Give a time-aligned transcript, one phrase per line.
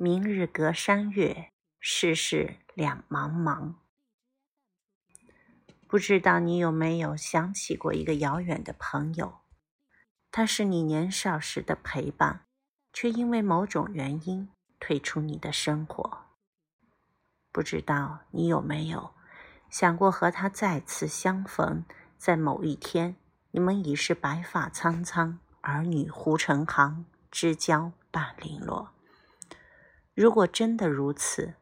[0.00, 3.74] 明日隔山月，世事两茫茫。
[5.88, 9.40] 不知道你有没有想起过一个遥远的朋友？
[10.30, 12.46] 他是你年少时的陪伴，
[12.92, 14.48] 却因为某种原因
[14.78, 16.26] 退出你的生活。
[17.50, 19.14] 不知道你有没有
[19.68, 21.84] 想过和他再次相逢？
[22.16, 23.16] 在某一天，
[23.50, 28.92] 你们已是白发苍苍，儿女胡成行，知交半零落。
[30.20, 31.54] 如果真的如此，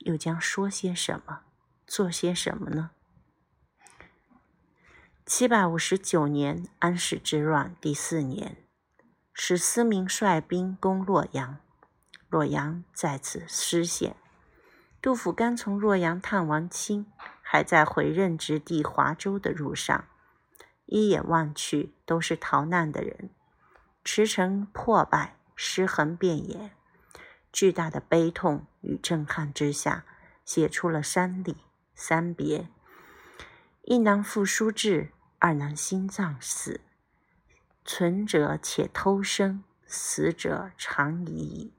[0.00, 1.44] 又将说些什么，
[1.86, 2.90] 做些什么呢？
[5.24, 8.58] 七百五十九年，安史之乱第四年，
[9.32, 11.60] 史思明率兵攻洛阳，
[12.28, 14.16] 洛阳再次失陷。
[15.00, 20.04] 杜甫刚从洛阳探完亲，还在回任之地华州的路上，
[20.84, 23.30] 一眼望去都是逃难的人，
[24.04, 26.72] 驰骋破败，尸横遍野。
[27.52, 30.06] 巨大的悲痛与震撼之下，
[30.42, 31.58] 写出了三礼
[31.94, 32.68] 三别：
[33.82, 36.80] 一男复书至，二男心脏死。
[37.84, 41.74] 存者且偷生，死者长已矣。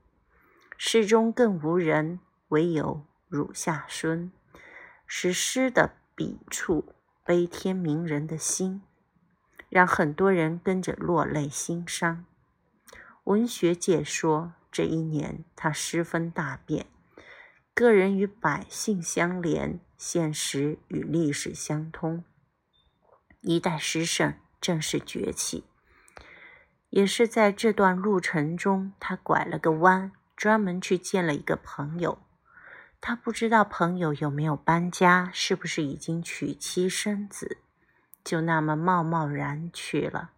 [0.77, 4.31] 诗中更无人，唯有乳下孙。
[5.07, 6.93] 使诗的笔触
[7.25, 8.83] 悲天悯人的心，
[9.69, 12.25] 让很多人跟着落泪心伤。
[13.23, 14.53] 文学界说。
[14.73, 16.87] 这一年，他十分大变，
[17.75, 22.23] 个人与百姓相连，现实与历史相通。
[23.41, 25.65] 一代诗圣正式崛起，
[26.89, 32.17] 也是在这段路程中，他拐了个弯，专门去见了一个朋友。
[32.99, 37.59] 他不知道朋友有没有搬家，是不是已经娶妻生子，
[38.23, 40.31] 就那么贸贸然去了。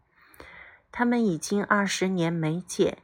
[0.91, 2.97] 他们已经二十年没见。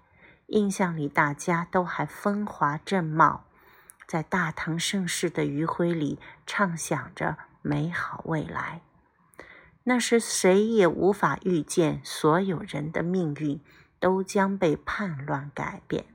[0.52, 3.46] 印象里，大家都还风华正茂，
[4.06, 8.82] 在大唐盛世的余晖里畅想着美好未来。
[9.84, 13.64] 那时，谁也无法预见，所有人的命运
[13.98, 16.06] 都将被叛乱改变。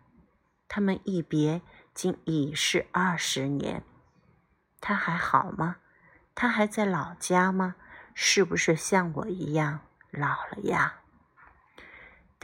[0.68, 1.62] 他们一别，
[1.94, 3.82] 竟已是二十年。
[4.82, 5.76] 他还好吗？
[6.34, 7.76] 他还在老家吗？
[8.12, 10.96] 是不是像我一样老了呀？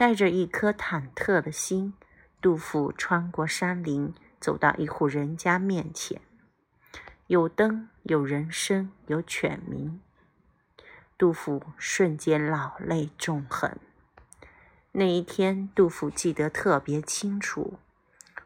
[0.03, 1.93] 带着一颗忐忑的心，
[2.41, 6.19] 杜甫穿过山林，走到一户人家面前。
[7.27, 10.01] 有灯，有人声，有犬鸣。
[11.17, 13.77] 杜甫瞬间老泪纵横。
[14.91, 17.79] 那一天，杜甫记得特别清楚，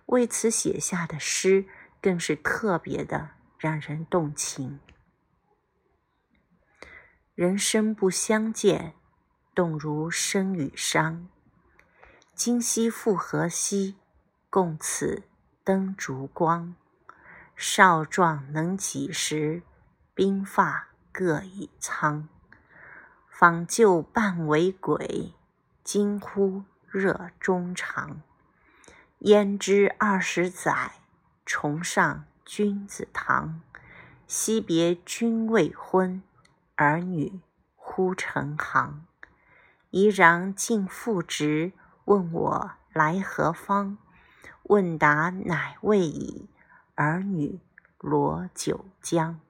[0.06, 1.66] 为此写下的诗
[2.00, 4.80] 更是特别的让人动情。
[7.34, 8.94] 人生不相见，
[9.56, 11.28] 动如参与商。
[12.38, 13.96] 今夕复何夕，
[14.52, 15.24] 共此
[15.64, 16.76] 灯烛光。
[17.56, 19.64] 少壮能几时，
[20.16, 22.30] 鬓发各已苍。
[23.28, 25.34] 访旧半为鬼，
[25.84, 28.22] 惊呼热衷肠。
[29.22, 30.92] 焉知二十载，
[31.44, 33.60] 重上君子堂。
[34.28, 36.22] 惜别君未婚，
[36.76, 37.42] 儿女
[37.76, 39.08] 忽成行。
[39.90, 41.72] 怡然尽复职。
[42.08, 43.98] 问我来何方？
[44.64, 46.48] 问答乃未已，
[46.96, 47.60] 儿女
[48.00, 49.42] 罗九江。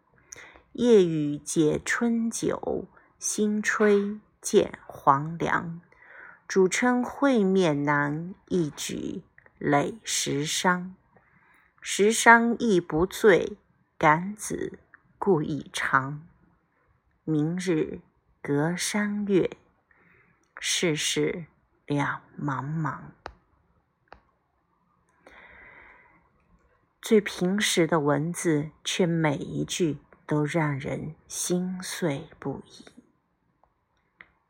[0.71, 2.87] 夜雨解春酒，
[3.19, 5.81] 新炊见黄粱。
[6.47, 9.21] 主称会面难，一举
[9.59, 10.93] 累十觞。
[11.79, 13.55] 十觞亦不醉，
[13.99, 14.79] 感子
[15.19, 16.23] 故意长。
[17.23, 17.99] 明日
[18.41, 19.51] 隔山月，
[20.59, 21.45] 世事。
[21.87, 22.97] 两茫茫，
[27.01, 32.87] 最平实的文字，却每一句都让人心碎不已。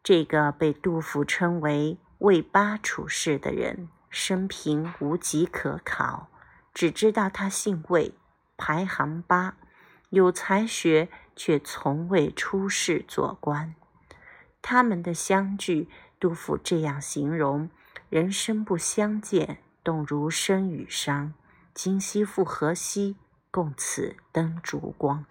[0.01, 6.31] 这个被杜甫称为魏八处士的人，生平无籍可考，
[6.73, 8.15] 只知道他姓魏，
[8.57, 9.57] 排行八，
[10.09, 13.75] 有才学，却从未出仕做官。
[14.63, 15.87] 他们的相聚。
[16.19, 17.69] 杜甫这样形容
[18.09, 21.33] ：“人生不相见，动如参与商。
[21.73, 23.15] 今夕复何夕，
[23.51, 25.25] 共此灯烛光。”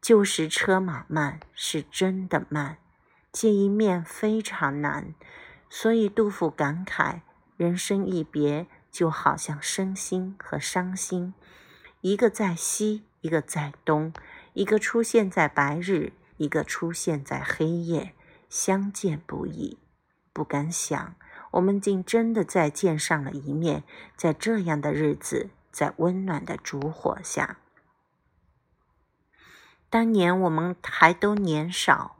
[0.00, 2.78] 旧时车马慢，是真的慢，
[3.32, 5.14] 见一面非常难。
[5.68, 7.20] 所以杜甫感慨：
[7.56, 11.34] 人生一别，就好像身心和伤心，
[12.00, 14.12] 一个在西，一个在东，
[14.54, 18.14] 一个出现在白日，一个出现在黑夜。
[18.50, 19.78] 相见不易，
[20.34, 21.14] 不敢想
[21.52, 23.84] 我们竟真的再见上了一面，
[24.16, 27.56] 在这样的日子，在温暖的烛火下。
[29.88, 32.16] 当年我们还都年少，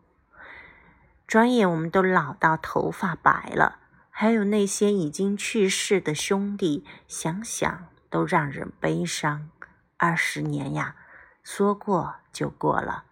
[1.27, 3.79] 转眼我们都老到头发白了。
[4.09, 9.51] 还有那些已经去世的兄弟，想想都让人悲伤。
[9.97, 10.97] 二十年呀，
[11.43, 13.05] 说过就过了。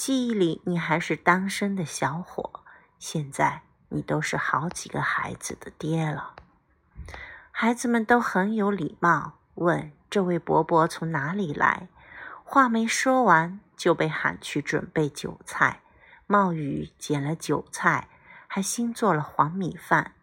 [0.00, 2.64] 记忆里你还是单身的小伙，
[2.98, 3.60] 现在
[3.90, 6.36] 你都是好几个孩子的爹了。
[7.50, 11.88] 孩子们都很有礼貌，问这位伯伯从哪里来。
[12.42, 15.82] 话没说完，就被喊去准备酒菜。
[16.26, 18.08] 冒雨捡了酒菜，
[18.46, 20.14] 还新做了黄米饭。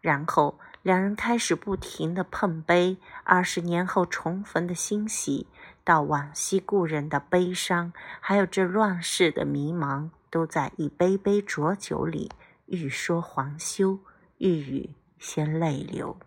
[0.00, 5.48] 然后两人开始不停地碰杯，二十年后重逢的欣喜，
[5.84, 12.30] 到往昔故人的悲伤，还有这乱世的迷茫，都在一杯杯浊酒里
[12.66, 13.98] 欲说还休，
[14.38, 16.18] 欲语先泪流。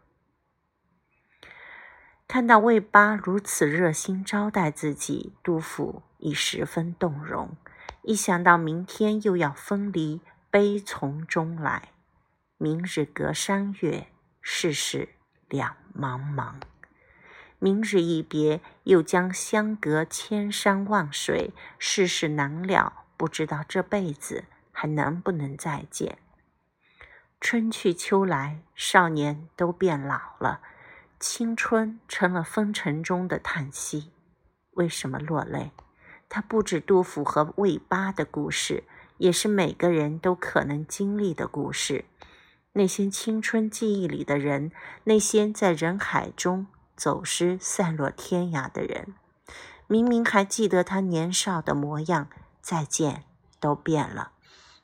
[2.27, 7.55] 看到魏八如此热心招待自己，杜甫已十分动容。
[8.01, 10.19] 一想到明天又要分离，
[10.49, 11.89] 悲从中来。
[12.57, 14.07] 明日隔山岳，
[14.41, 15.09] 世事
[15.47, 16.55] 两茫茫。
[17.63, 24.43] 明日一别，又将相隔千山万水，世事难料，不知道这辈子
[24.73, 26.17] 还能不能再见。
[27.39, 30.59] 春去秋来，少年都变老了，
[31.21, 34.11] 青春成了风尘中的叹息。
[34.71, 35.71] 为什么落泪？
[36.27, 38.83] 它不止杜甫和魏八的故事，
[39.19, 42.03] 也是每个人都可能经历的故事。
[42.73, 44.73] 那些青春记忆里的人，
[45.05, 49.15] 那些在人海中走失、散落天涯的人，
[49.87, 52.27] 明明还记得他年少的模样，
[52.61, 53.23] 再见
[53.59, 54.31] 都变了。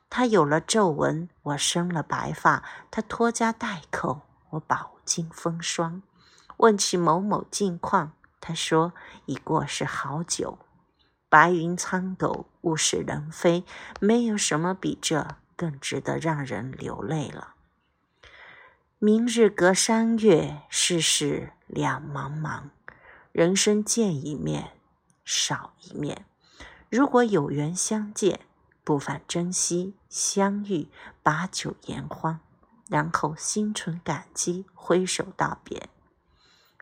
[0.08, 6.02] 他有了皱纹，我生了白发；他拖家带口，我饱经风霜。
[6.56, 8.92] 问起某某近况，他说
[9.26, 10.58] 已过是好久。
[11.28, 13.64] 白云苍狗，物是人非，
[14.00, 17.54] 没有什么比这更值得让人流泪了。
[18.98, 22.70] 明日隔山岳，世事两茫茫。
[23.32, 24.72] 人生见一面，
[25.24, 26.26] 少一面。
[26.88, 28.40] 如果有缘相见，
[28.82, 30.88] 不妨珍惜相遇，
[31.22, 32.40] 把酒言欢，
[32.88, 35.88] 然后心存感激，挥手道别。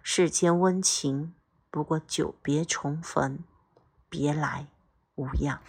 [0.03, 1.35] 世间温情，
[1.71, 3.41] 不过久别重逢，
[4.09, 4.69] 别来
[5.17, 5.61] 无恙。